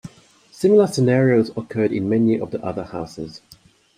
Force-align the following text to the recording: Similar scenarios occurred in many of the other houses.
Similar 0.49 0.87
scenarios 0.87 1.51
occurred 1.55 1.91
in 1.91 2.09
many 2.09 2.39
of 2.39 2.49
the 2.49 2.59
other 2.65 2.85
houses. 2.85 3.41